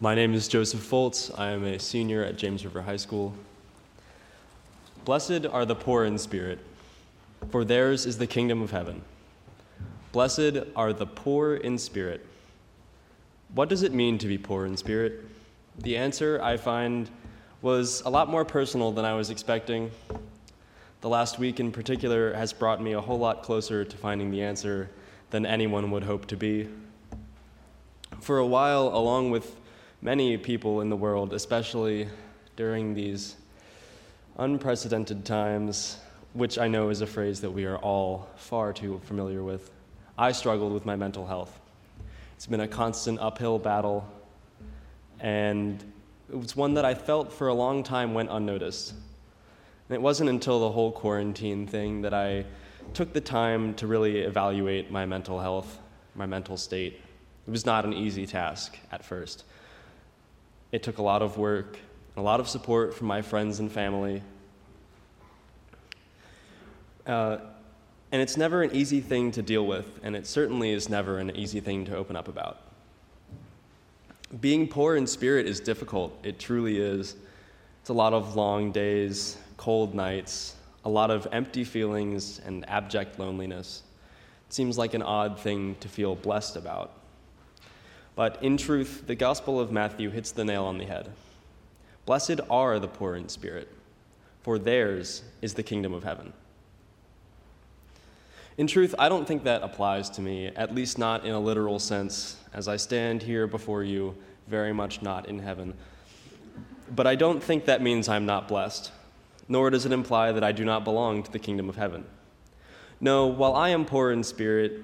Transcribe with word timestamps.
My 0.00 0.16
name 0.16 0.34
is 0.34 0.48
Joseph 0.48 0.80
Foltz. 0.80 1.30
I 1.38 1.50
am 1.50 1.62
a 1.62 1.78
senior 1.78 2.24
at 2.24 2.36
James 2.36 2.64
River 2.64 2.82
High 2.82 2.96
School. 2.96 3.32
Blessed 5.04 5.46
are 5.46 5.64
the 5.64 5.76
poor 5.76 6.04
in 6.04 6.18
spirit, 6.18 6.58
for 7.52 7.64
theirs 7.64 8.04
is 8.04 8.18
the 8.18 8.26
kingdom 8.26 8.60
of 8.60 8.72
heaven. 8.72 9.02
Blessed 10.10 10.58
are 10.74 10.92
the 10.92 11.06
poor 11.06 11.54
in 11.54 11.78
spirit. 11.78 12.26
What 13.54 13.68
does 13.68 13.84
it 13.84 13.94
mean 13.94 14.18
to 14.18 14.26
be 14.26 14.36
poor 14.36 14.66
in 14.66 14.76
spirit? 14.76 15.24
The 15.78 15.96
answer, 15.96 16.40
I 16.42 16.56
find, 16.56 17.08
was 17.62 18.02
a 18.04 18.10
lot 18.10 18.28
more 18.28 18.44
personal 18.44 18.90
than 18.90 19.04
I 19.04 19.14
was 19.14 19.30
expecting. 19.30 19.92
The 21.02 21.08
last 21.08 21.38
week 21.38 21.60
in 21.60 21.70
particular 21.70 22.34
has 22.34 22.52
brought 22.52 22.82
me 22.82 22.94
a 22.94 23.00
whole 23.00 23.20
lot 23.20 23.44
closer 23.44 23.84
to 23.84 23.96
finding 23.96 24.32
the 24.32 24.42
answer 24.42 24.90
than 25.30 25.46
anyone 25.46 25.92
would 25.92 26.02
hope 26.02 26.26
to 26.26 26.36
be. 26.36 26.68
For 28.20 28.38
a 28.38 28.46
while, 28.46 28.88
along 28.88 29.30
with 29.30 29.54
many 30.04 30.36
people 30.36 30.82
in 30.82 30.90
the 30.90 30.96
world, 30.96 31.32
especially 31.32 32.06
during 32.56 32.92
these 32.94 33.36
unprecedented 34.36 35.24
times, 35.24 35.96
which 36.34 36.58
I 36.58 36.68
know 36.68 36.90
is 36.90 37.00
a 37.00 37.06
phrase 37.06 37.40
that 37.40 37.50
we 37.50 37.64
are 37.64 37.78
all 37.78 38.28
far 38.36 38.74
too 38.74 39.00
familiar 39.04 39.42
with, 39.42 39.70
I 40.18 40.32
struggled 40.32 40.74
with 40.74 40.84
my 40.84 40.94
mental 40.94 41.26
health. 41.26 41.58
It's 42.36 42.46
been 42.46 42.60
a 42.60 42.68
constant 42.68 43.18
uphill 43.18 43.58
battle, 43.58 44.06
and 45.20 45.82
it 46.30 46.36
was 46.36 46.54
one 46.54 46.74
that 46.74 46.84
I 46.84 46.92
felt 46.92 47.32
for 47.32 47.48
a 47.48 47.54
long 47.54 47.82
time 47.82 48.12
went 48.12 48.28
unnoticed. 48.30 48.90
And 48.90 49.94
it 49.94 50.02
wasn't 50.02 50.28
until 50.28 50.60
the 50.60 50.70
whole 50.70 50.92
quarantine 50.92 51.66
thing 51.66 52.02
that 52.02 52.12
I 52.12 52.44
took 52.92 53.14
the 53.14 53.22
time 53.22 53.72
to 53.76 53.86
really 53.86 54.18
evaluate 54.18 54.90
my 54.90 55.06
mental 55.06 55.40
health, 55.40 55.78
my 56.14 56.26
mental 56.26 56.58
state. 56.58 57.00
It 57.46 57.50
was 57.50 57.64
not 57.64 57.86
an 57.86 57.94
easy 57.94 58.26
task 58.26 58.78
at 58.92 59.02
first. 59.02 59.44
It 60.74 60.82
took 60.82 60.98
a 60.98 61.02
lot 61.02 61.22
of 61.22 61.38
work, 61.38 61.78
and 62.16 62.16
a 62.16 62.20
lot 62.20 62.40
of 62.40 62.48
support 62.48 62.94
from 62.94 63.06
my 63.06 63.22
friends 63.22 63.60
and 63.60 63.70
family. 63.70 64.20
Uh, 67.06 67.36
and 68.10 68.20
it's 68.20 68.36
never 68.36 68.64
an 68.64 68.74
easy 68.74 69.00
thing 69.00 69.30
to 69.30 69.40
deal 69.40 69.64
with, 69.64 70.00
and 70.02 70.16
it 70.16 70.26
certainly 70.26 70.72
is 70.72 70.88
never 70.88 71.20
an 71.20 71.30
easy 71.36 71.60
thing 71.60 71.84
to 71.84 71.96
open 71.96 72.16
up 72.16 72.26
about. 72.26 72.60
Being 74.40 74.66
poor 74.66 74.96
in 74.96 75.06
spirit 75.06 75.46
is 75.46 75.60
difficult, 75.60 76.12
it 76.24 76.40
truly 76.40 76.78
is. 76.78 77.14
It's 77.80 77.90
a 77.90 77.94
lot 77.94 78.12
of 78.12 78.34
long 78.34 78.72
days, 78.72 79.36
cold 79.56 79.94
nights, 79.94 80.56
a 80.84 80.88
lot 80.88 81.12
of 81.12 81.28
empty 81.30 81.62
feelings, 81.62 82.40
and 82.44 82.68
abject 82.68 83.20
loneliness. 83.20 83.84
It 84.48 84.52
seems 84.52 84.76
like 84.76 84.94
an 84.94 85.02
odd 85.02 85.38
thing 85.38 85.76
to 85.78 85.88
feel 85.88 86.16
blessed 86.16 86.56
about. 86.56 87.03
But 88.16 88.42
in 88.42 88.56
truth, 88.56 89.06
the 89.06 89.14
Gospel 89.14 89.58
of 89.58 89.72
Matthew 89.72 90.10
hits 90.10 90.30
the 90.30 90.44
nail 90.44 90.64
on 90.64 90.78
the 90.78 90.84
head. 90.84 91.10
Blessed 92.06 92.40
are 92.48 92.78
the 92.78 92.88
poor 92.88 93.16
in 93.16 93.28
spirit, 93.28 93.68
for 94.42 94.58
theirs 94.58 95.22
is 95.42 95.54
the 95.54 95.62
kingdom 95.62 95.92
of 95.92 96.04
heaven. 96.04 96.32
In 98.56 98.68
truth, 98.68 98.94
I 98.98 99.08
don't 99.08 99.26
think 99.26 99.44
that 99.44 99.62
applies 99.62 100.10
to 100.10 100.20
me, 100.20 100.46
at 100.46 100.72
least 100.74 100.96
not 100.96 101.24
in 101.24 101.32
a 101.32 101.40
literal 101.40 101.80
sense, 101.80 102.36
as 102.52 102.68
I 102.68 102.76
stand 102.76 103.22
here 103.22 103.48
before 103.48 103.82
you, 103.82 104.14
very 104.46 104.72
much 104.72 105.02
not 105.02 105.26
in 105.26 105.40
heaven. 105.40 105.74
But 106.94 107.08
I 107.08 107.16
don't 107.16 107.42
think 107.42 107.64
that 107.64 107.82
means 107.82 108.08
I'm 108.08 108.26
not 108.26 108.46
blessed, 108.46 108.92
nor 109.48 109.70
does 109.70 109.86
it 109.86 109.92
imply 109.92 110.30
that 110.30 110.44
I 110.44 110.52
do 110.52 110.64
not 110.64 110.84
belong 110.84 111.24
to 111.24 111.32
the 111.32 111.40
kingdom 111.40 111.68
of 111.68 111.74
heaven. 111.74 112.04
No, 113.00 113.26
while 113.26 113.54
I 113.54 113.70
am 113.70 113.84
poor 113.84 114.12
in 114.12 114.22
spirit, 114.22 114.82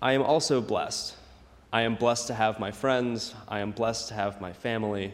I 0.00 0.12
am 0.12 0.22
also 0.22 0.60
blessed. 0.60 1.16
I 1.72 1.82
am 1.82 1.96
blessed 1.96 2.28
to 2.28 2.34
have 2.34 2.60
my 2.60 2.70
friends. 2.70 3.34
I 3.48 3.60
am 3.60 3.72
blessed 3.72 4.08
to 4.08 4.14
have 4.14 4.40
my 4.40 4.52
family. 4.52 5.12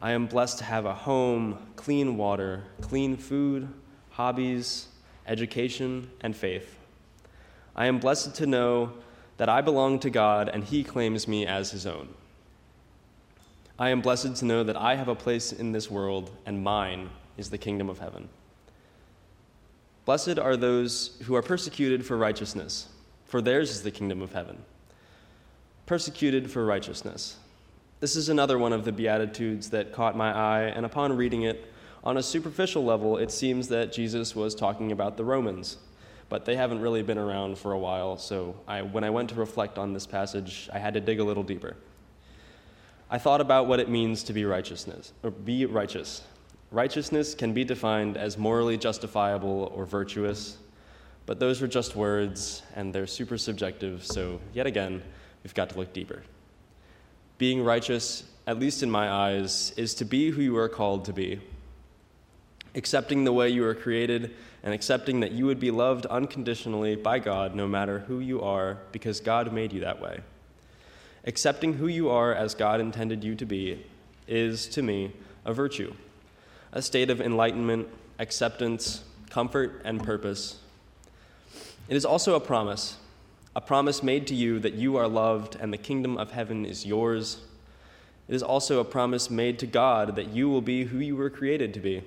I 0.00 0.12
am 0.12 0.26
blessed 0.26 0.58
to 0.58 0.64
have 0.64 0.86
a 0.86 0.94
home, 0.94 1.58
clean 1.76 2.16
water, 2.16 2.64
clean 2.80 3.16
food, 3.16 3.68
hobbies, 4.10 4.88
education, 5.26 6.10
and 6.20 6.36
faith. 6.36 6.78
I 7.76 7.86
am 7.86 7.98
blessed 7.98 8.34
to 8.36 8.46
know 8.46 8.92
that 9.36 9.48
I 9.48 9.60
belong 9.60 9.98
to 10.00 10.10
God 10.10 10.48
and 10.48 10.64
He 10.64 10.84
claims 10.84 11.26
me 11.26 11.46
as 11.46 11.70
His 11.70 11.86
own. 11.86 12.08
I 13.78 13.90
am 13.90 14.00
blessed 14.00 14.36
to 14.36 14.44
know 14.44 14.62
that 14.62 14.76
I 14.76 14.94
have 14.94 15.08
a 15.08 15.14
place 15.14 15.52
in 15.52 15.72
this 15.72 15.90
world 15.90 16.30
and 16.46 16.62
mine 16.62 17.10
is 17.36 17.50
the 17.50 17.58
kingdom 17.58 17.90
of 17.90 17.98
heaven. 17.98 18.28
Blessed 20.04 20.38
are 20.38 20.56
those 20.56 21.16
who 21.24 21.34
are 21.34 21.42
persecuted 21.42 22.04
for 22.04 22.16
righteousness, 22.16 22.88
for 23.24 23.40
theirs 23.42 23.70
is 23.70 23.82
the 23.82 23.90
kingdom 23.90 24.22
of 24.22 24.32
heaven. 24.32 24.58
Persecuted 25.86 26.50
for 26.50 26.64
righteousness. 26.64 27.36
This 28.00 28.16
is 28.16 28.30
another 28.30 28.58
one 28.58 28.72
of 28.72 28.86
the 28.86 28.92
Beatitudes 28.92 29.68
that 29.68 29.92
caught 29.92 30.16
my 30.16 30.32
eye, 30.32 30.62
and 30.62 30.86
upon 30.86 31.14
reading 31.14 31.42
it, 31.42 31.70
on 32.02 32.16
a 32.16 32.22
superficial 32.22 32.82
level, 32.82 33.18
it 33.18 33.30
seems 33.30 33.68
that 33.68 33.92
Jesus 33.92 34.34
was 34.34 34.54
talking 34.54 34.92
about 34.92 35.18
the 35.18 35.24
Romans, 35.24 35.76
but 36.30 36.46
they 36.46 36.56
haven't 36.56 36.80
really 36.80 37.02
been 37.02 37.18
around 37.18 37.58
for 37.58 37.72
a 37.72 37.78
while, 37.78 38.16
so 38.16 38.56
I, 38.66 38.80
when 38.80 39.04
I 39.04 39.10
went 39.10 39.28
to 39.30 39.34
reflect 39.34 39.76
on 39.76 39.92
this 39.92 40.06
passage, 40.06 40.70
I 40.72 40.78
had 40.78 40.94
to 40.94 41.00
dig 41.00 41.20
a 41.20 41.24
little 41.24 41.42
deeper. 41.42 41.76
I 43.10 43.18
thought 43.18 43.42
about 43.42 43.66
what 43.66 43.78
it 43.78 43.90
means 43.90 44.22
to 44.24 44.32
be 44.32 44.46
righteousness, 44.46 45.12
or 45.22 45.30
be 45.30 45.66
righteous. 45.66 46.22
Righteousness 46.70 47.34
can 47.34 47.52
be 47.52 47.62
defined 47.62 48.16
as 48.16 48.38
morally 48.38 48.78
justifiable 48.78 49.70
or 49.74 49.84
virtuous, 49.84 50.56
but 51.26 51.38
those 51.38 51.60
are 51.60 51.68
just 51.68 51.94
words 51.94 52.62
and 52.74 52.90
they're 52.90 53.06
super 53.06 53.36
subjective, 53.36 54.02
so 54.02 54.40
yet 54.54 54.66
again, 54.66 55.02
we've 55.44 55.54
got 55.54 55.70
to 55.70 55.78
look 55.78 55.92
deeper. 55.92 56.24
Being 57.38 57.62
righteous, 57.62 58.24
at 58.46 58.58
least 58.58 58.82
in 58.82 58.90
my 58.90 59.08
eyes, 59.08 59.72
is 59.76 59.94
to 59.94 60.04
be 60.04 60.30
who 60.30 60.42
you 60.42 60.56
are 60.56 60.68
called 60.68 61.04
to 61.04 61.12
be 61.12 61.40
accepting 62.74 63.24
the 63.24 63.32
way 63.32 63.48
you 63.48 63.62
were 63.62 63.74
created, 63.74 64.34
and 64.62 64.74
accepting 64.74 65.20
that 65.20 65.32
you 65.32 65.46
would 65.46 65.60
be 65.60 65.70
loved 65.70 66.06
unconditionally 66.06 66.96
by 66.96 67.18
God 67.18 67.54
no 67.54 67.66
matter 67.66 68.00
who 68.00 68.18
you 68.18 68.40
are, 68.42 68.78
because 68.92 69.20
God 69.20 69.52
made 69.52 69.72
you 69.72 69.80
that 69.80 70.00
way. 70.00 70.20
Accepting 71.24 71.74
who 71.74 71.86
you 71.86 72.10
are 72.10 72.34
as 72.34 72.54
God 72.54 72.80
intended 72.80 73.22
you 73.22 73.34
to 73.36 73.46
be 73.46 73.84
is, 74.26 74.66
to 74.68 74.82
me, 74.82 75.12
a 75.44 75.52
virtue, 75.52 75.94
a 76.72 76.82
state 76.82 77.10
of 77.10 77.20
enlightenment, 77.20 77.88
acceptance, 78.18 79.04
comfort, 79.30 79.82
and 79.84 80.02
purpose. 80.02 80.58
It 81.88 81.96
is 81.96 82.04
also 82.04 82.34
a 82.34 82.40
promise, 82.40 82.96
a 83.56 83.60
promise 83.60 84.02
made 84.02 84.26
to 84.28 84.34
you 84.34 84.58
that 84.60 84.74
you 84.74 84.96
are 84.96 85.08
loved 85.08 85.56
and 85.60 85.72
the 85.72 85.78
kingdom 85.78 86.16
of 86.16 86.32
heaven 86.32 86.64
is 86.66 86.84
yours. 86.84 87.38
It 88.28 88.34
is 88.34 88.42
also 88.42 88.80
a 88.80 88.84
promise 88.84 89.30
made 89.30 89.58
to 89.60 89.66
God 89.66 90.16
that 90.16 90.28
you 90.28 90.48
will 90.48 90.62
be 90.62 90.84
who 90.84 90.98
you 90.98 91.16
were 91.16 91.30
created 91.30 91.74
to 91.74 91.80
be 91.80 92.02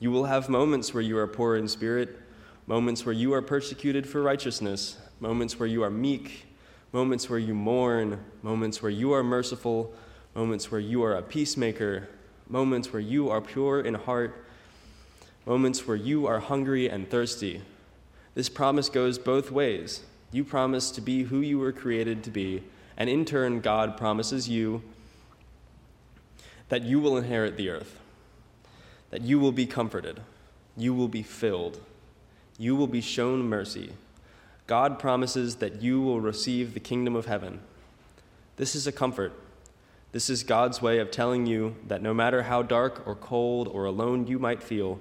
you 0.00 0.10
will 0.10 0.24
have 0.24 0.48
moments 0.48 0.92
where 0.92 1.02
you 1.02 1.16
are 1.16 1.26
poor 1.26 1.56
in 1.56 1.66
spirit, 1.66 2.20
moments 2.66 3.06
where 3.06 3.14
you 3.14 3.32
are 3.32 3.42
persecuted 3.42 4.06
for 4.06 4.22
righteousness, 4.22 4.98
moments 5.20 5.58
where 5.58 5.66
you 5.66 5.82
are 5.82 5.90
meek, 5.90 6.46
moments 6.92 7.30
where 7.30 7.38
you 7.38 7.54
mourn, 7.54 8.22
moments 8.42 8.82
where 8.82 8.90
you 8.90 9.12
are 9.12 9.22
merciful, 9.22 9.94
moments 10.34 10.70
where 10.70 10.80
you 10.80 11.02
are 11.02 11.16
a 11.16 11.22
peacemaker, 11.22 12.08
moments 12.48 12.92
where 12.92 13.00
you 13.00 13.30
are 13.30 13.40
pure 13.40 13.80
in 13.80 13.94
heart, 13.94 14.44
moments 15.46 15.86
where 15.86 15.96
you 15.96 16.26
are 16.26 16.40
hungry 16.40 16.86
and 16.88 17.08
thirsty. 17.08 17.62
This 18.34 18.48
promise 18.48 18.88
goes 18.88 19.18
both 19.18 19.50
ways. 19.50 20.02
You 20.34 20.42
promise 20.42 20.90
to 20.90 21.00
be 21.00 21.22
who 21.22 21.38
you 21.38 21.60
were 21.60 21.70
created 21.70 22.24
to 22.24 22.30
be, 22.30 22.64
and 22.96 23.08
in 23.08 23.24
turn, 23.24 23.60
God 23.60 23.96
promises 23.96 24.48
you 24.48 24.82
that 26.70 26.82
you 26.82 26.98
will 26.98 27.16
inherit 27.16 27.56
the 27.56 27.70
earth 27.70 28.00
that 29.12 29.22
you 29.22 29.38
will 29.38 29.52
be 29.52 29.64
comforted, 29.64 30.18
you 30.76 30.92
will 30.92 31.06
be 31.06 31.22
filled, 31.22 31.78
you 32.58 32.74
will 32.74 32.88
be 32.88 33.00
shown 33.00 33.48
mercy. 33.48 33.92
God 34.66 34.98
promises 34.98 35.54
that 35.56 35.80
you 35.80 36.00
will 36.00 36.20
receive 36.20 36.74
the 36.74 36.80
kingdom 36.80 37.14
of 37.14 37.26
heaven. 37.26 37.60
This 38.56 38.74
is 38.74 38.88
a 38.88 38.92
comfort. 38.92 39.32
This 40.10 40.28
is 40.28 40.42
God's 40.42 40.82
way 40.82 40.98
of 40.98 41.12
telling 41.12 41.46
you 41.46 41.76
that 41.86 42.02
no 42.02 42.12
matter 42.12 42.42
how 42.42 42.62
dark 42.62 43.06
or 43.06 43.14
cold 43.14 43.68
or 43.68 43.84
alone 43.84 44.26
you 44.26 44.40
might 44.40 44.64
feel, 44.64 44.98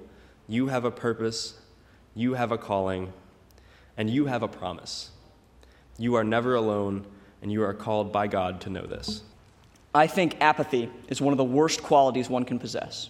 you 0.47 0.67
have 0.67 0.85
a 0.85 0.91
purpose, 0.91 1.55
you 2.13 2.35
have 2.35 2.51
a 2.51 2.57
calling, 2.59 3.13
and 3.97 4.11
you 4.11 4.27
have 4.27 4.43
a 4.43 4.47
promise. 4.47 5.09
You 5.97 6.15
are 6.15 6.23
never 6.23 6.55
alone, 6.55 7.05
and 7.41 7.51
you 7.51 7.63
are 7.63 7.73
called 7.73 8.11
by 8.11 8.27
God 8.27 8.61
to 8.61 8.69
know 8.69 8.85
this. 8.85 9.21
I 9.93 10.07
think 10.07 10.41
apathy 10.41 10.89
is 11.07 11.21
one 11.21 11.33
of 11.33 11.37
the 11.37 11.43
worst 11.43 11.83
qualities 11.83 12.29
one 12.29 12.45
can 12.45 12.57
possess. 12.57 13.09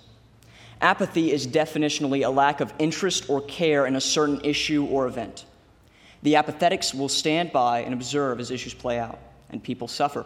Apathy 0.81 1.31
is 1.31 1.47
definitionally 1.47 2.25
a 2.25 2.29
lack 2.29 2.59
of 2.59 2.73
interest 2.77 3.29
or 3.29 3.41
care 3.41 3.85
in 3.85 3.95
a 3.95 4.01
certain 4.01 4.41
issue 4.43 4.85
or 4.85 5.07
event. 5.07 5.45
The 6.23 6.35
apathetics 6.35 6.93
will 6.93 7.09
stand 7.09 7.53
by 7.53 7.79
and 7.79 7.93
observe 7.93 8.39
as 8.39 8.51
issues 8.51 8.73
play 8.73 8.99
out, 8.99 9.19
and 9.49 9.63
people 9.63 9.87
suffer. 9.87 10.25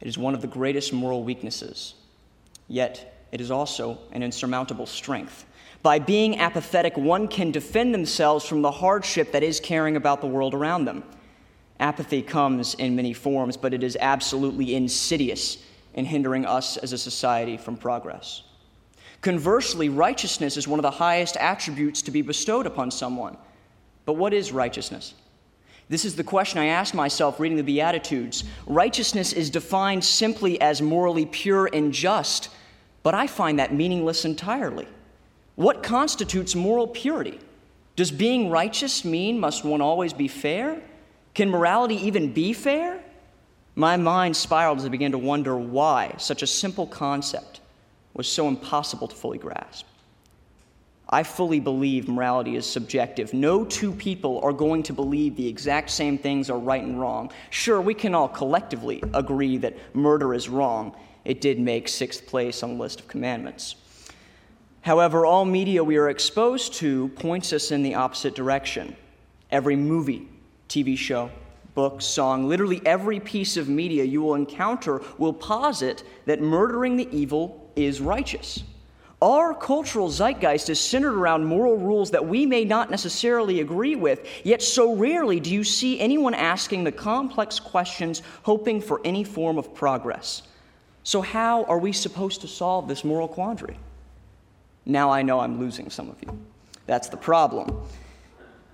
It 0.00 0.08
is 0.08 0.16
one 0.16 0.34
of 0.34 0.40
the 0.40 0.46
greatest 0.46 0.94
moral 0.94 1.24
weaknesses. 1.24 1.94
Yet, 2.68 3.26
it 3.32 3.40
is 3.40 3.50
also 3.50 3.98
an 4.12 4.22
insurmountable 4.22 4.86
strength. 4.86 5.44
By 5.82 5.98
being 5.98 6.38
apathetic, 6.38 6.96
one 6.96 7.28
can 7.28 7.50
defend 7.50 7.94
themselves 7.94 8.46
from 8.46 8.62
the 8.62 8.70
hardship 8.70 9.32
that 9.32 9.42
is 9.42 9.60
caring 9.60 9.96
about 9.96 10.20
the 10.20 10.26
world 10.26 10.54
around 10.54 10.86
them. 10.86 11.02
Apathy 11.80 12.20
comes 12.20 12.74
in 12.74 12.94
many 12.94 13.14
forms, 13.14 13.56
but 13.56 13.74
it 13.74 13.82
is 13.82 13.96
absolutely 13.98 14.74
insidious 14.74 15.58
in 15.94 16.04
hindering 16.04 16.44
us 16.44 16.76
as 16.76 16.92
a 16.92 16.98
society 16.98 17.56
from 17.56 17.76
progress. 17.76 18.42
Conversely, 19.22 19.88
righteousness 19.88 20.56
is 20.56 20.68
one 20.68 20.78
of 20.78 20.82
the 20.82 20.90
highest 20.90 21.36
attributes 21.38 22.02
to 22.02 22.10
be 22.10 22.22
bestowed 22.22 22.66
upon 22.66 22.90
someone. 22.90 23.36
But 24.04 24.12
what 24.12 24.32
is 24.32 24.52
righteousness? 24.52 25.14
This 25.88 26.04
is 26.04 26.14
the 26.14 26.24
question 26.24 26.58
I 26.58 26.66
asked 26.66 26.94
myself 26.94 27.40
reading 27.40 27.56
the 27.56 27.64
Beatitudes. 27.64 28.44
Righteousness 28.66 29.32
is 29.32 29.50
defined 29.50 30.04
simply 30.04 30.60
as 30.60 30.80
morally 30.80 31.26
pure 31.26 31.68
and 31.72 31.92
just, 31.92 32.50
but 33.02 33.14
I 33.14 33.26
find 33.26 33.58
that 33.58 33.74
meaningless 33.74 34.24
entirely. 34.24 34.86
What 35.56 35.82
constitutes 35.82 36.54
moral 36.54 36.86
purity? 36.86 37.40
Does 37.96 38.10
being 38.10 38.50
righteous 38.50 39.04
mean 39.04 39.40
must 39.40 39.64
one 39.64 39.80
always 39.80 40.12
be 40.12 40.28
fair? 40.28 40.80
Can 41.34 41.50
morality 41.50 41.96
even 42.06 42.32
be 42.32 42.52
fair? 42.52 43.02
My 43.76 43.96
mind 43.96 44.36
spiraled 44.36 44.78
as 44.78 44.84
I 44.84 44.88
began 44.88 45.12
to 45.12 45.18
wonder 45.18 45.56
why 45.56 46.14
such 46.18 46.42
a 46.42 46.46
simple 46.46 46.86
concept 46.86 47.60
was 48.14 48.28
so 48.28 48.48
impossible 48.48 49.08
to 49.08 49.14
fully 49.14 49.38
grasp. 49.38 49.86
I 51.12 51.24
fully 51.24 51.58
believe 51.58 52.08
morality 52.08 52.54
is 52.54 52.66
subjective. 52.66 53.34
No 53.34 53.64
two 53.64 53.92
people 53.92 54.40
are 54.42 54.52
going 54.52 54.84
to 54.84 54.92
believe 54.92 55.34
the 55.34 55.48
exact 55.48 55.90
same 55.90 56.16
things 56.16 56.48
are 56.50 56.58
right 56.58 56.82
and 56.82 57.00
wrong. 57.00 57.32
Sure, 57.50 57.80
we 57.80 57.94
can 57.94 58.14
all 58.14 58.28
collectively 58.28 59.02
agree 59.12 59.56
that 59.58 59.76
murder 59.94 60.34
is 60.34 60.48
wrong. 60.48 60.94
It 61.24 61.40
did 61.40 61.58
make 61.58 61.88
sixth 61.88 62.26
place 62.26 62.62
on 62.62 62.74
the 62.74 62.80
list 62.80 63.00
of 63.00 63.08
commandments. 63.08 63.74
However, 64.82 65.26
all 65.26 65.44
media 65.44 65.82
we 65.82 65.96
are 65.96 66.08
exposed 66.08 66.74
to 66.74 67.08
points 67.08 67.52
us 67.52 67.70
in 67.70 67.82
the 67.82 67.96
opposite 67.96 68.34
direction. 68.34 68.96
Every 69.50 69.76
movie, 69.76 70.28
TV 70.70 70.96
show, 70.96 71.30
book, 71.74 72.00
song, 72.00 72.48
literally 72.48 72.80
every 72.86 73.18
piece 73.18 73.56
of 73.56 73.68
media 73.68 74.04
you 74.04 74.22
will 74.22 74.36
encounter 74.36 75.02
will 75.18 75.32
posit 75.32 76.04
that 76.26 76.40
murdering 76.40 76.96
the 76.96 77.08
evil 77.10 77.70
is 77.74 78.00
righteous. 78.00 78.62
Our 79.20 79.52
cultural 79.52 80.08
zeitgeist 80.08 80.70
is 80.70 80.80
centered 80.80 81.14
around 81.14 81.44
moral 81.44 81.76
rules 81.76 82.12
that 82.12 82.24
we 82.24 82.46
may 82.46 82.64
not 82.64 82.88
necessarily 82.88 83.60
agree 83.60 83.94
with, 83.94 84.26
yet, 84.44 84.62
so 84.62 84.94
rarely 84.94 85.40
do 85.40 85.50
you 85.50 85.62
see 85.64 86.00
anyone 86.00 86.32
asking 86.32 86.84
the 86.84 86.92
complex 86.92 87.60
questions, 87.60 88.22
hoping 88.44 88.80
for 88.80 89.00
any 89.04 89.24
form 89.24 89.58
of 89.58 89.74
progress. 89.74 90.42
So, 91.02 91.20
how 91.20 91.64
are 91.64 91.78
we 91.78 91.92
supposed 91.92 92.40
to 92.42 92.48
solve 92.48 92.88
this 92.88 93.04
moral 93.04 93.28
quandary? 93.28 93.76
Now 94.86 95.10
I 95.10 95.22
know 95.22 95.40
I'm 95.40 95.58
losing 95.58 95.90
some 95.90 96.08
of 96.08 96.16
you. 96.22 96.38
That's 96.86 97.08
the 97.08 97.16
problem. 97.16 97.82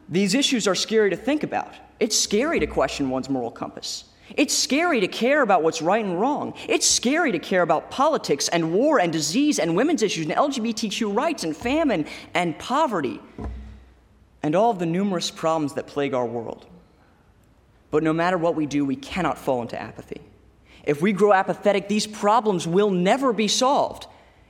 These 0.09 0.35
issues 0.35 0.69
are 0.69 0.75
scary 0.75 1.11
to 1.11 1.17
think 1.17 1.43
about. 1.43 1.75
It's 1.99 2.19
scary 2.19 2.61
to 2.61 2.67
question 2.67 3.11
one's 3.11 3.31
moral 3.31 3.51
compass. 3.51 4.05
It's 4.37 4.55
scary 4.55 5.01
to 5.01 5.09
care 5.09 5.43
about 5.43 5.63
what's 5.63 5.81
right 5.81 6.05
and 6.05 6.21
wrong. 6.21 6.55
It's 6.69 6.87
scary 6.87 7.33
to 7.33 7.39
care 7.39 7.63
about 7.63 7.91
politics 7.91 8.49
and 8.49 8.73
war 8.73 8.99
and 8.99 9.13
disease 9.13 9.59
and 9.59 9.77
women's 9.77 10.03
issues 10.03 10.27
and 10.27 10.35
LGBTQ 10.35 11.15
rights 11.15 11.45
and 11.45 11.57
famine 11.57 12.07
and 12.35 12.59
poverty 12.59 13.21
and 14.43 14.55
all 14.55 14.71
of 14.71 14.79
the 14.79 14.87
numerous 14.87 15.31
problems 15.31 15.75
that 15.75 15.87
plague 15.87 16.13
our 16.13 16.27
world. 16.27 16.67
But 17.91 18.03
no 18.03 18.13
matter 18.13 18.37
what 18.37 18.57
we 18.57 18.67
do, 18.67 18.85
we 18.85 18.97
cannot 18.97 19.39
fall 19.39 19.63
into 19.63 19.81
apathy. 19.81 20.21
If 20.85 21.01
we 21.01 21.13
grow 21.13 21.33
apathetic, 21.33 21.89
these 21.89 22.07
problems 22.07 22.67
will 22.67 22.91
never 22.91 23.33
be 23.33 23.49
solved. 23.49 24.07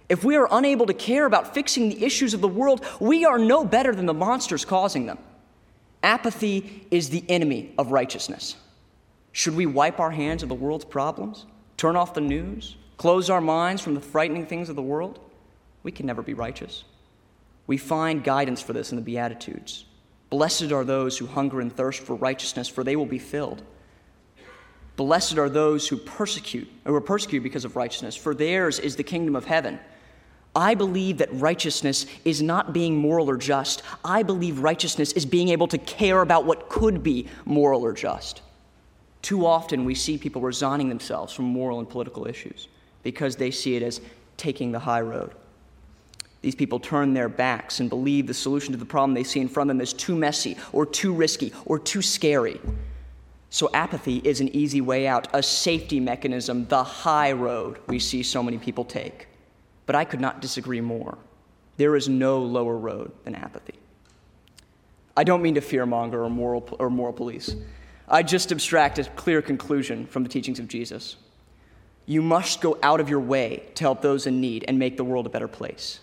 If 0.08 0.24
we 0.24 0.36
are 0.36 0.48
unable 0.50 0.86
to 0.86 0.94
care 0.94 1.26
about 1.26 1.54
fixing 1.54 1.88
the 1.88 2.04
issues 2.04 2.34
of 2.34 2.40
the 2.40 2.48
world, 2.48 2.84
we 3.00 3.24
are 3.24 3.38
no 3.38 3.64
better 3.64 3.94
than 3.94 4.06
the 4.06 4.14
monsters 4.14 4.64
causing 4.64 5.06
them. 5.06 5.18
Apathy 6.02 6.86
is 6.90 7.10
the 7.10 7.24
enemy 7.28 7.74
of 7.78 7.92
righteousness. 7.92 8.56
Should 9.32 9.56
we 9.56 9.66
wipe 9.66 10.00
our 10.00 10.10
hands 10.10 10.42
of 10.42 10.48
the 10.48 10.54
world's 10.54 10.84
problems, 10.84 11.46
turn 11.76 11.96
off 11.96 12.14
the 12.14 12.20
news, 12.20 12.76
close 12.96 13.28
our 13.28 13.40
minds 13.40 13.82
from 13.82 13.94
the 13.94 14.00
frightening 14.00 14.46
things 14.46 14.68
of 14.68 14.76
the 14.76 14.82
world? 14.82 15.18
We 15.82 15.92
can 15.92 16.06
never 16.06 16.22
be 16.22 16.34
righteous. 16.34 16.84
We 17.66 17.76
find 17.76 18.24
guidance 18.24 18.62
for 18.62 18.72
this 18.72 18.92
in 18.92 18.96
the 18.96 19.02
Beatitudes. 19.02 19.84
Blessed 20.30 20.72
are 20.72 20.84
those 20.84 21.18
who 21.18 21.26
hunger 21.26 21.60
and 21.60 21.74
thirst 21.74 22.02
for 22.02 22.14
righteousness, 22.16 22.68
for 22.68 22.82
they 22.82 22.96
will 22.96 23.06
be 23.06 23.18
filled. 23.18 23.62
Blessed 24.96 25.36
are 25.38 25.50
those 25.50 25.86
who 25.86 25.96
persecute, 25.96 26.68
who 26.84 26.94
are 26.94 27.00
persecuted 27.00 27.42
because 27.42 27.64
of 27.64 27.76
righteousness, 27.76 28.16
for 28.16 28.34
theirs 28.34 28.78
is 28.78 28.96
the 28.96 29.02
kingdom 29.02 29.36
of 29.36 29.44
heaven. 29.44 29.78
I 30.56 30.74
believe 30.74 31.18
that 31.18 31.28
righteousness 31.34 32.06
is 32.24 32.40
not 32.40 32.72
being 32.72 32.96
moral 32.96 33.28
or 33.28 33.36
just. 33.36 33.82
I 34.02 34.22
believe 34.22 34.60
righteousness 34.60 35.12
is 35.12 35.26
being 35.26 35.50
able 35.50 35.68
to 35.68 35.76
care 35.76 36.22
about 36.22 36.46
what 36.46 36.70
could 36.70 37.02
be 37.02 37.28
moral 37.44 37.84
or 37.84 37.92
just. 37.92 38.40
Too 39.20 39.44
often 39.44 39.84
we 39.84 39.94
see 39.94 40.16
people 40.16 40.40
resigning 40.40 40.88
themselves 40.88 41.34
from 41.34 41.44
moral 41.44 41.78
and 41.78 41.88
political 41.88 42.26
issues 42.26 42.68
because 43.02 43.36
they 43.36 43.50
see 43.50 43.76
it 43.76 43.82
as 43.82 44.00
taking 44.38 44.72
the 44.72 44.78
high 44.78 45.02
road. 45.02 45.32
These 46.40 46.54
people 46.54 46.80
turn 46.80 47.12
their 47.12 47.28
backs 47.28 47.80
and 47.80 47.90
believe 47.90 48.26
the 48.26 48.34
solution 48.34 48.72
to 48.72 48.78
the 48.78 48.84
problem 48.86 49.12
they 49.12 49.24
see 49.24 49.40
in 49.40 49.48
front 49.48 49.68
of 49.68 49.76
them 49.76 49.82
is 49.82 49.92
too 49.92 50.16
messy 50.16 50.56
or 50.72 50.86
too 50.86 51.12
risky 51.12 51.52
or 51.66 51.78
too 51.78 52.00
scary. 52.00 52.60
So, 53.50 53.68
apathy 53.74 54.18
is 54.24 54.40
an 54.40 54.54
easy 54.54 54.80
way 54.80 55.06
out, 55.06 55.28
a 55.34 55.42
safety 55.42 56.00
mechanism, 56.00 56.66
the 56.66 56.82
high 56.82 57.32
road 57.32 57.78
we 57.88 57.98
see 57.98 58.22
so 58.22 58.42
many 58.42 58.58
people 58.58 58.84
take. 58.84 59.28
But 59.86 59.94
I 59.94 60.04
could 60.04 60.20
not 60.20 60.40
disagree 60.40 60.80
more. 60.80 61.16
There 61.76 61.96
is 61.96 62.08
no 62.08 62.40
lower 62.40 62.76
road 62.76 63.12
than 63.24 63.34
apathy. 63.34 63.74
I 65.16 65.24
don't 65.24 65.42
mean 65.42 65.54
to 65.54 65.60
fearmonger 65.60 66.14
or 66.14 66.30
moral, 66.30 66.68
or 66.78 66.90
moral 66.90 67.12
police. 67.12 67.56
I 68.08 68.22
just 68.22 68.52
abstract 68.52 68.98
a 68.98 69.04
clear 69.04 69.40
conclusion 69.40 70.06
from 70.06 70.22
the 70.22 70.28
teachings 70.28 70.58
of 70.58 70.68
Jesus. 70.68 71.16
You 72.04 72.22
must 72.22 72.60
go 72.60 72.78
out 72.82 73.00
of 73.00 73.08
your 73.08 73.20
way 73.20 73.68
to 73.74 73.84
help 73.84 74.02
those 74.02 74.26
in 74.26 74.40
need 74.40 74.64
and 74.68 74.78
make 74.78 74.96
the 74.96 75.04
world 75.04 75.26
a 75.26 75.30
better 75.30 75.48
place. 75.48 76.00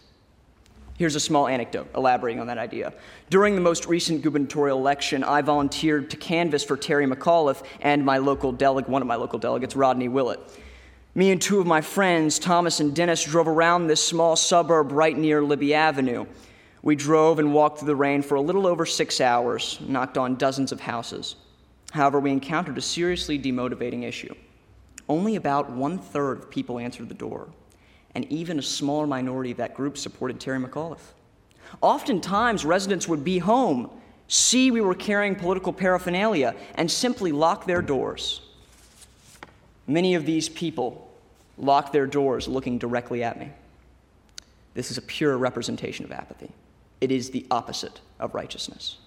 Here's 0.98 1.16
a 1.16 1.20
small 1.20 1.48
anecdote 1.48 1.88
elaborating 1.96 2.40
on 2.40 2.48
that 2.48 2.58
idea. 2.58 2.94
During 3.30 3.56
the 3.56 3.62
most 3.62 3.88
recent 3.88 4.22
gubernatorial 4.22 4.78
election, 4.78 5.24
I 5.24 5.42
volunteered 5.42 6.10
to 6.12 6.18
canvass 6.18 6.64
for 6.64 6.78
Terry 6.78 7.08
McAuliffe 7.08 7.64
and 7.82 8.06
my 8.06 8.18
local 8.20 8.52
delegate, 8.52 8.90
one 8.90 9.02
of 9.02 9.08
my 9.08 9.16
local 9.16 9.40
delegates, 9.40 9.76
Rodney 9.76 10.08
Willett. 10.08 10.40
Me 11.16 11.30
and 11.30 11.40
two 11.40 11.60
of 11.60 11.68
my 11.68 11.80
friends, 11.80 12.40
Thomas 12.40 12.80
and 12.80 12.96
Dennis, 12.96 13.24
drove 13.24 13.48
around 13.48 13.86
this 13.86 14.04
small 14.04 14.36
suburb 14.36 14.92
right 14.92 15.16
near 15.16 15.44
Libbie 15.44 15.74
Avenue. 15.74 16.26
We 16.82 16.96
drove 16.96 17.38
and 17.38 17.54
walked 17.54 17.80
through 17.80 17.88
the 17.88 17.96
rain 17.96 18.24
for 18.24 18.34
a 18.34 18.42
little 18.42 18.66
over 18.66 18.84
six 18.84 19.22
hours, 19.22 19.80
knocked 19.82 20.18
on 20.18 20.38
dozens 20.38 20.72
of 20.72 20.80
houses. 20.80 21.36
However, 21.92 22.20
we 22.20 22.32
encountered 22.32 22.80
a 22.80 22.82
seriously 22.82 23.38
demotivating 23.38 24.02
issue. 24.02 24.34
Only 25.08 25.36
about 25.36 25.70
one 25.70 26.00
third 26.00 26.40
of 26.40 26.50
people 26.50 26.80
answered 26.80 27.10
the 27.10 27.14
door, 27.14 27.50
and 28.16 28.26
even 28.32 28.58
a 28.58 28.64
smaller 28.64 29.06
minority 29.06 29.52
of 29.52 29.58
that 29.58 29.76
group 29.76 30.00
supported 30.00 30.40
Terry 30.40 30.60
McAuliffe. 30.60 31.14
Oftentimes, 31.82 32.66
residents 32.66 33.08
would 33.08 33.24
be 33.24 33.38
home, 33.38 33.92
see 34.28 34.72
we 34.72 34.82
were 34.82 34.96
carrying 34.96 35.36
political 35.36 35.74
paraphernalia, 35.74 36.56
and 36.74 36.90
simply 36.90 37.32
lock 37.32 37.68
their 37.68 37.84
doors. 37.84 38.42
Many 39.88 40.16
of 40.16 40.26
these 40.26 40.50
people 40.50 41.10
lock 41.58 41.92
their 41.92 42.08
doors 42.08 42.48
looking 42.48 42.78
directly 42.78 43.24
at 43.24 43.40
me. 43.40 43.52
This 44.74 44.90
is 44.90 44.98
a 44.98 45.02
pure 45.02 45.38
representation 45.38 46.06
of 46.06 46.12
apathy. 46.12 46.52
It 47.02 47.12
is 47.12 47.32
the 47.32 47.46
opposite 47.52 48.00
of 48.20 48.34
righteousness. 48.34 48.98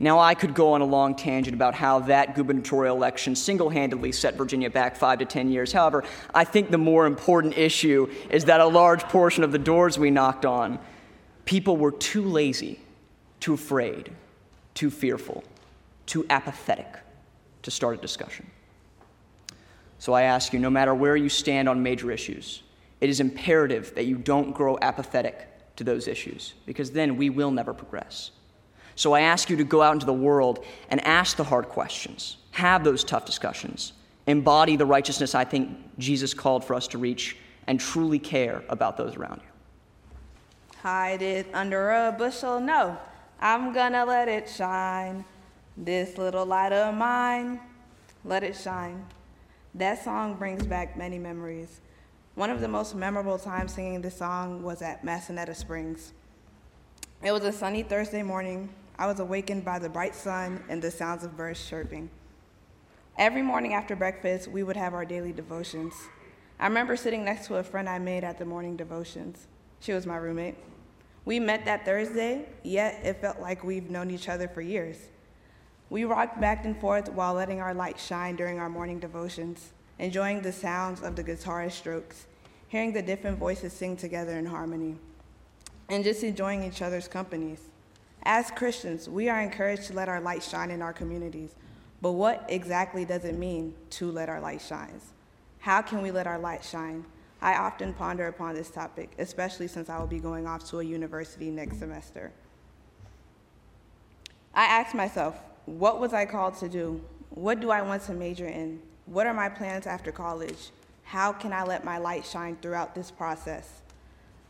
Now, 0.00 0.18
I 0.18 0.34
could 0.34 0.54
go 0.54 0.72
on 0.72 0.82
a 0.82 0.84
long 0.84 1.14
tangent 1.14 1.54
about 1.54 1.74
how 1.74 2.00
that 2.00 2.34
gubernatorial 2.34 2.94
election 2.94 3.34
single 3.34 3.70
handedly 3.70 4.12
set 4.12 4.34
Virginia 4.34 4.68
back 4.68 4.96
five 4.96 5.18
to 5.20 5.24
10 5.24 5.50
years. 5.50 5.72
However, 5.72 6.04
I 6.34 6.44
think 6.44 6.70
the 6.70 6.78
more 6.78 7.06
important 7.06 7.56
issue 7.56 8.10
is 8.30 8.44
that 8.46 8.60
a 8.60 8.66
large 8.66 9.02
portion 9.04 9.44
of 9.44 9.52
the 9.52 9.58
doors 9.58 9.98
we 9.98 10.10
knocked 10.10 10.44
on, 10.44 10.78
people 11.46 11.76
were 11.76 11.92
too 11.92 12.22
lazy, 12.22 12.80
too 13.40 13.54
afraid, 13.54 14.12
too 14.74 14.90
fearful, 14.90 15.42
too 16.04 16.26
apathetic 16.28 16.88
to 17.62 17.70
start 17.70 17.98
a 17.98 18.00
discussion. 18.00 18.46
So 19.98 20.12
I 20.12 20.22
ask 20.22 20.52
you 20.52 20.58
no 20.58 20.70
matter 20.70 20.94
where 20.94 21.16
you 21.16 21.28
stand 21.28 21.68
on 21.68 21.82
major 21.82 22.10
issues, 22.10 22.62
it 23.00 23.10
is 23.10 23.20
imperative 23.20 23.94
that 23.94 24.06
you 24.06 24.16
don't 24.16 24.52
grow 24.52 24.78
apathetic 24.80 25.46
to 25.76 25.84
those 25.84 26.08
issues, 26.08 26.54
because 26.66 26.90
then 26.90 27.16
we 27.16 27.30
will 27.30 27.50
never 27.50 27.72
progress. 27.72 28.32
So 28.96 29.12
I 29.12 29.20
ask 29.20 29.48
you 29.48 29.56
to 29.56 29.64
go 29.64 29.80
out 29.80 29.92
into 29.92 30.06
the 30.06 30.12
world 30.12 30.64
and 30.90 31.00
ask 31.06 31.36
the 31.36 31.44
hard 31.44 31.68
questions, 31.68 32.38
have 32.50 32.82
those 32.82 33.04
tough 33.04 33.24
discussions, 33.24 33.92
embody 34.26 34.74
the 34.74 34.86
righteousness 34.86 35.34
I 35.36 35.44
think 35.44 35.70
Jesus 35.98 36.34
called 36.34 36.64
for 36.64 36.74
us 36.74 36.88
to 36.88 36.98
reach, 36.98 37.36
and 37.68 37.78
truly 37.78 38.18
care 38.18 38.64
about 38.68 38.96
those 38.96 39.14
around 39.16 39.40
you. 39.44 39.48
Hide 40.82 41.22
it 41.22 41.46
under 41.52 41.90
a 41.90 42.12
bushel? 42.16 42.58
No, 42.58 42.96
I'm 43.40 43.72
gonna 43.72 44.04
let 44.04 44.26
it 44.28 44.48
shine. 44.48 45.24
This 45.76 46.18
little 46.18 46.44
light 46.44 46.72
of 46.72 46.94
mine, 46.94 47.60
let 48.24 48.42
it 48.42 48.56
shine. 48.56 49.04
That 49.74 50.02
song 50.02 50.34
brings 50.34 50.66
back 50.66 50.96
many 50.96 51.18
memories. 51.18 51.80
One 52.34 52.50
of 52.50 52.60
the 52.60 52.68
most 52.68 52.94
memorable 52.94 53.38
times 53.38 53.74
singing 53.74 54.00
this 54.00 54.16
song 54.16 54.62
was 54.62 54.80
at 54.80 55.04
Massanetta 55.04 55.54
Springs. 55.54 56.12
It 57.22 57.32
was 57.32 57.44
a 57.44 57.52
sunny 57.52 57.82
Thursday 57.82 58.22
morning. 58.22 58.70
I 58.98 59.06
was 59.06 59.20
awakened 59.20 59.64
by 59.64 59.78
the 59.78 59.88
bright 59.88 60.14
sun 60.14 60.64
and 60.68 60.80
the 60.80 60.90
sounds 60.90 61.22
of 61.22 61.36
birds 61.36 61.64
chirping. 61.68 62.08
Every 63.18 63.42
morning 63.42 63.74
after 63.74 63.94
breakfast, 63.94 64.48
we 64.48 64.62
would 64.62 64.76
have 64.76 64.94
our 64.94 65.04
daily 65.04 65.32
devotions. 65.32 65.92
I 66.58 66.66
remember 66.66 66.96
sitting 66.96 67.24
next 67.24 67.46
to 67.48 67.56
a 67.56 67.62
friend 67.62 67.88
I 67.88 67.98
made 67.98 68.24
at 68.24 68.38
the 68.38 68.44
morning 68.44 68.76
devotions. 68.76 69.46
She 69.80 69.92
was 69.92 70.06
my 70.06 70.16
roommate. 70.16 70.56
We 71.24 71.38
met 71.38 71.64
that 71.66 71.84
Thursday, 71.84 72.46
yet 72.62 73.00
it 73.04 73.20
felt 73.20 73.38
like 73.38 73.62
we've 73.62 73.90
known 73.90 74.10
each 74.10 74.28
other 74.28 74.48
for 74.48 74.62
years. 74.62 74.96
We 75.90 76.04
rocked 76.04 76.40
back 76.40 76.64
and 76.64 76.78
forth 76.78 77.08
while 77.10 77.34
letting 77.34 77.60
our 77.60 77.72
light 77.72 77.98
shine 77.98 78.36
during 78.36 78.58
our 78.58 78.68
morning 78.68 78.98
devotions, 78.98 79.72
enjoying 79.98 80.42
the 80.42 80.52
sounds 80.52 81.02
of 81.02 81.16
the 81.16 81.24
guitarist 81.24 81.72
strokes, 81.72 82.26
hearing 82.68 82.92
the 82.92 83.02
different 83.02 83.38
voices 83.38 83.72
sing 83.72 83.96
together 83.96 84.36
in 84.36 84.46
harmony, 84.46 84.96
and 85.88 86.04
just 86.04 86.22
enjoying 86.22 86.62
each 86.62 86.82
other's 86.82 87.08
companies. 87.08 87.62
As 88.24 88.50
Christians, 88.50 89.08
we 89.08 89.30
are 89.30 89.40
encouraged 89.40 89.84
to 89.84 89.94
let 89.94 90.08
our 90.08 90.20
light 90.20 90.42
shine 90.42 90.70
in 90.70 90.82
our 90.82 90.92
communities. 90.92 91.54
But 92.02 92.12
what 92.12 92.44
exactly 92.48 93.04
does 93.04 93.24
it 93.24 93.36
mean 93.36 93.74
to 93.90 94.10
let 94.10 94.28
our 94.28 94.40
light 94.40 94.60
shine? 94.60 95.00
How 95.60 95.82
can 95.82 96.02
we 96.02 96.10
let 96.10 96.26
our 96.26 96.38
light 96.38 96.62
shine? 96.62 97.04
I 97.40 97.54
often 97.54 97.94
ponder 97.94 98.26
upon 98.26 98.54
this 98.54 98.70
topic, 98.70 99.12
especially 99.18 99.68
since 99.68 99.88
I 99.88 99.98
will 99.98 100.06
be 100.06 100.18
going 100.18 100.46
off 100.46 100.68
to 100.70 100.80
a 100.80 100.84
university 100.84 101.50
next 101.50 101.78
semester. 101.78 102.32
I 104.54 104.64
ask 104.64 104.94
myself, 104.94 105.40
what 105.68 106.00
was 106.00 106.14
I 106.14 106.24
called 106.24 106.54
to 106.58 106.68
do? 106.68 107.00
What 107.28 107.60
do 107.60 107.70
I 107.70 107.82
want 107.82 108.02
to 108.04 108.14
major 108.14 108.46
in? 108.46 108.80
What 109.04 109.26
are 109.26 109.34
my 109.34 109.50
plans 109.50 109.86
after 109.86 110.10
college? 110.10 110.70
How 111.04 111.30
can 111.30 111.52
I 111.52 111.62
let 111.62 111.84
my 111.84 111.98
light 111.98 112.24
shine 112.24 112.56
throughout 112.62 112.94
this 112.94 113.10
process? 113.10 113.82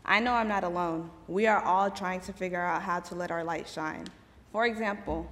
I 0.05 0.21
know 0.21 0.33
I'm 0.33 0.47
not 0.47 0.63
alone. 0.63 1.11
We 1.27 1.49
are 1.49 1.61
all 1.61 1.91
trying 1.91 2.21
to 2.21 2.33
figure 2.33 2.63
out 2.63 2.83
how 2.83 3.01
to 3.01 3.15
let 3.17 3.33
our 3.33 3.43
light 3.43 3.69
shine. 3.69 4.07
For 4.53 4.67
example, 4.67 5.29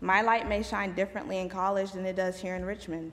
my 0.00 0.22
light 0.22 0.48
may 0.48 0.62
shine 0.62 0.94
differently 0.94 1.38
in 1.38 1.48
college 1.48 1.92
than 1.92 2.06
it 2.06 2.16
does 2.16 2.40
here 2.40 2.54
in 2.54 2.64
Richmond. 2.64 3.10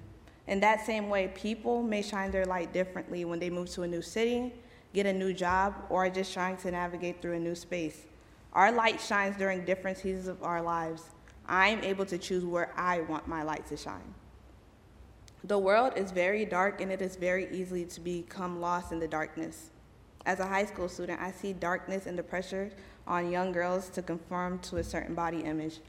In 0.48 0.60
that 0.60 0.86
same 0.86 1.10
way, 1.10 1.30
people 1.34 1.82
may 1.82 2.04
shine 2.04 2.30
their 2.30 2.46
light 2.46 2.72
differently 2.72 3.26
when 3.26 3.40
they 3.40 3.50
move 3.50 3.70
to 3.72 3.82
a 3.82 3.88
new 3.88 4.02
city, 4.02 4.54
get 4.94 5.08
a 5.08 5.14
new 5.14 5.34
job, 5.34 5.74
or 5.90 6.06
are 6.06 6.10
just 6.10 6.34
trying 6.34 6.58
to 6.58 6.70
navigate 6.70 7.20
through 7.22 7.34
a 7.34 7.40
new 7.40 7.56
space. 7.56 8.06
Our 8.54 8.72
light 8.72 9.02
shines 9.02 9.38
during 9.38 9.66
different 9.66 9.98
seasons 9.98 10.28
of 10.28 10.44
our 10.44 10.62
lives. 10.62 11.04
I 11.52 11.68
am 11.68 11.84
able 11.84 12.06
to 12.06 12.18
choose 12.18 12.46
where 12.46 12.72
I 12.78 13.02
want 13.02 13.28
my 13.28 13.44
light 13.44 13.68
to 13.68 13.76
shine. 13.76 14.14
The 15.44 15.60
world 15.60 15.92
is 15.98 16.12
very 16.12 16.46
dark 16.46 16.80
and 16.80 16.90
it 16.90 17.02
is 17.02 17.18
very 17.18 17.52
easy 17.52 17.84
to 17.84 18.00
become 18.00 18.62
lost 18.62 18.94
in 18.94 19.00
the 19.00 19.08
darkness. 19.08 19.70
As 20.26 20.40
a 20.40 20.48
high 20.48 20.64
school 20.64 20.88
student, 20.88 21.20
I 21.20 21.32
see 21.32 21.52
darkness 21.52 22.06
and 22.06 22.18
the 22.18 22.24
pressure 22.24 22.72
on 23.06 23.30
young 23.30 23.52
girls 23.52 23.90
to 23.90 24.02
conform 24.02 24.60
to 24.60 24.78
a 24.78 24.84
certain 24.84 25.14
body 25.14 25.42
image. 25.42 25.80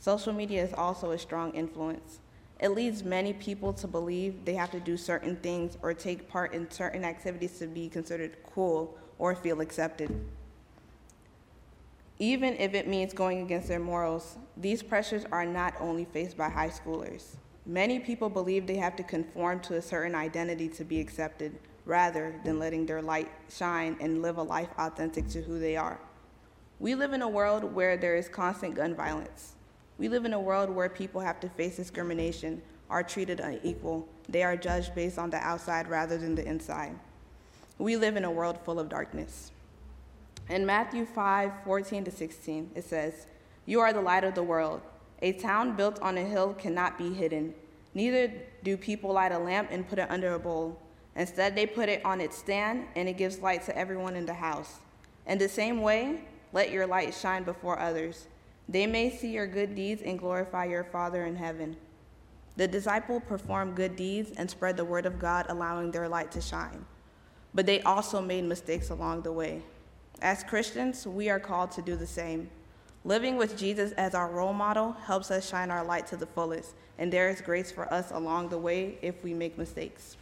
Social 0.00 0.32
media 0.32 0.64
is 0.64 0.72
also 0.72 1.12
a 1.12 1.18
strong 1.18 1.52
influence. 1.52 2.18
It 2.58 2.70
leads 2.70 3.04
many 3.04 3.32
people 3.32 3.72
to 3.74 3.86
believe 3.86 4.44
they 4.44 4.54
have 4.54 4.72
to 4.72 4.80
do 4.80 4.96
certain 4.96 5.36
things 5.36 5.78
or 5.82 5.94
take 5.94 6.28
part 6.28 6.52
in 6.52 6.68
certain 6.68 7.04
activities 7.04 7.60
to 7.60 7.68
be 7.68 7.88
considered 7.88 8.38
cool 8.42 8.98
or 9.20 9.36
feel 9.36 9.60
accepted. 9.60 10.12
Even 12.22 12.54
if 12.58 12.72
it 12.72 12.86
means 12.86 13.12
going 13.12 13.40
against 13.40 13.66
their 13.66 13.80
morals, 13.80 14.36
these 14.56 14.80
pressures 14.80 15.24
are 15.32 15.44
not 15.44 15.74
only 15.80 16.04
faced 16.04 16.36
by 16.36 16.48
high 16.48 16.68
schoolers. 16.68 17.34
Many 17.66 17.98
people 17.98 18.30
believe 18.30 18.64
they 18.64 18.76
have 18.76 18.94
to 18.94 19.02
conform 19.02 19.58
to 19.62 19.74
a 19.74 19.82
certain 19.82 20.14
identity 20.14 20.68
to 20.68 20.84
be 20.84 21.00
accepted, 21.00 21.58
rather 21.84 22.32
than 22.44 22.60
letting 22.60 22.86
their 22.86 23.02
light 23.02 23.28
shine 23.50 23.96
and 24.00 24.22
live 24.22 24.38
a 24.38 24.42
life 24.44 24.68
authentic 24.78 25.26
to 25.30 25.42
who 25.42 25.58
they 25.58 25.74
are. 25.76 25.98
We 26.78 26.94
live 26.94 27.12
in 27.12 27.22
a 27.22 27.28
world 27.28 27.64
where 27.64 27.96
there 27.96 28.14
is 28.14 28.28
constant 28.28 28.76
gun 28.76 28.94
violence. 28.94 29.54
We 29.98 30.08
live 30.08 30.24
in 30.24 30.32
a 30.32 30.40
world 30.40 30.70
where 30.70 30.88
people 30.88 31.20
have 31.20 31.40
to 31.40 31.48
face 31.48 31.74
discrimination, 31.74 32.62
are 32.88 33.02
treated 33.02 33.40
unequal, 33.40 34.08
they 34.28 34.44
are 34.44 34.56
judged 34.56 34.94
based 34.94 35.18
on 35.18 35.30
the 35.30 35.38
outside 35.38 35.88
rather 35.88 36.18
than 36.18 36.36
the 36.36 36.46
inside. 36.46 36.96
We 37.78 37.96
live 37.96 38.14
in 38.14 38.24
a 38.24 38.30
world 38.30 38.60
full 38.64 38.78
of 38.78 38.88
darkness. 38.88 39.50
In 40.52 40.66
Matthew 40.66 41.06
5 41.06 41.64
14 41.64 42.04
to 42.04 42.10
16, 42.10 42.72
it 42.74 42.84
says, 42.84 43.26
You 43.64 43.80
are 43.80 43.94
the 43.94 44.02
light 44.02 44.22
of 44.22 44.34
the 44.34 44.42
world. 44.42 44.82
A 45.22 45.32
town 45.32 45.76
built 45.76 45.98
on 46.02 46.18
a 46.18 46.24
hill 46.24 46.52
cannot 46.52 46.98
be 46.98 47.10
hidden. 47.10 47.54
Neither 47.94 48.30
do 48.62 48.76
people 48.76 49.14
light 49.14 49.32
a 49.32 49.38
lamp 49.38 49.68
and 49.70 49.88
put 49.88 49.98
it 49.98 50.10
under 50.10 50.34
a 50.34 50.38
bowl. 50.38 50.78
Instead, 51.16 51.56
they 51.56 51.64
put 51.64 51.88
it 51.88 52.04
on 52.04 52.20
its 52.20 52.36
stand, 52.36 52.84
and 52.96 53.08
it 53.08 53.16
gives 53.16 53.38
light 53.38 53.64
to 53.64 53.74
everyone 53.74 54.14
in 54.14 54.26
the 54.26 54.34
house. 54.34 54.80
In 55.26 55.38
the 55.38 55.48
same 55.48 55.80
way, 55.80 56.20
let 56.52 56.70
your 56.70 56.86
light 56.86 57.14
shine 57.14 57.44
before 57.44 57.78
others 57.78 58.26
they 58.68 58.86
may 58.86 59.08
see 59.08 59.30
your 59.30 59.46
good 59.46 59.74
deeds 59.74 60.02
and 60.02 60.18
glorify 60.18 60.66
your 60.66 60.84
Father 60.84 61.24
in 61.24 61.36
heaven. 61.36 61.76
The 62.58 62.68
disciple 62.68 63.20
performed 63.20 63.74
good 63.74 63.96
deeds 63.96 64.32
and 64.36 64.50
spread 64.50 64.76
the 64.76 64.84
word 64.84 65.06
of 65.06 65.18
God, 65.18 65.46
allowing 65.48 65.90
their 65.90 66.08
light 66.08 66.30
to 66.32 66.42
shine. 66.42 66.84
But 67.54 67.64
they 67.64 67.80
also 67.82 68.20
made 68.20 68.44
mistakes 68.44 68.90
along 68.90 69.22
the 69.22 69.32
way. 69.32 69.62
As 70.20 70.44
Christians, 70.44 71.06
we 71.06 71.28
are 71.30 71.40
called 71.40 71.70
to 71.72 71.82
do 71.82 71.96
the 71.96 72.06
same. 72.06 72.50
Living 73.04 73.36
with 73.36 73.56
Jesus 73.56 73.92
as 73.92 74.14
our 74.14 74.28
role 74.30 74.52
model 74.52 74.92
helps 74.92 75.30
us 75.30 75.48
shine 75.48 75.70
our 75.70 75.84
light 75.84 76.06
to 76.08 76.16
the 76.16 76.26
fullest, 76.26 76.74
and 76.98 77.12
there 77.12 77.28
is 77.28 77.40
grace 77.40 77.72
for 77.72 77.92
us 77.92 78.12
along 78.12 78.48
the 78.48 78.58
way 78.58 78.98
if 79.02 79.24
we 79.24 79.34
make 79.34 79.58
mistakes. 79.58 80.16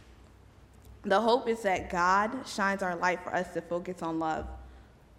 The 1.03 1.21
hope 1.21 1.47
is 1.47 1.61
that 1.63 1.89
God 1.89 2.47
shines 2.47 2.81
our 2.81 2.95
light 2.95 3.23
for 3.23 3.35
us 3.35 3.53
to 3.53 3.61
focus 3.61 4.01
on 4.01 4.19
love. 4.19 4.47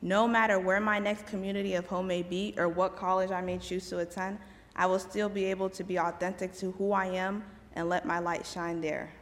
No 0.00 0.26
matter 0.26 0.58
where 0.58 0.80
my 0.80 0.98
next 0.98 1.26
community 1.26 1.74
of 1.74 1.86
home 1.86 2.08
may 2.08 2.22
be 2.22 2.54
or 2.56 2.68
what 2.68 2.96
college 2.96 3.30
I 3.30 3.40
may 3.40 3.58
choose 3.58 3.88
to 3.90 3.98
attend, 3.98 4.38
I 4.74 4.86
will 4.86 4.98
still 4.98 5.28
be 5.28 5.44
able 5.44 5.70
to 5.70 5.84
be 5.84 5.98
authentic 5.98 6.54
to 6.54 6.72
who 6.72 6.92
I 6.92 7.06
am 7.06 7.44
and 7.74 7.88
let 7.88 8.04
my 8.04 8.18
light 8.18 8.46
shine 8.46 8.80
there. 8.80 9.12